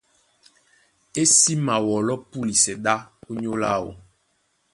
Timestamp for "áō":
3.77-3.89